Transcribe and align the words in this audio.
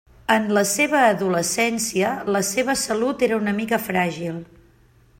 En 0.35 0.45
la 0.57 0.61
seva 0.69 1.01
adolescència, 1.09 2.15
la 2.37 2.43
seva 2.49 2.77
salut 2.87 3.23
era 3.29 3.41
una 3.45 3.57
mica 3.63 3.83
fràgil. 3.91 4.43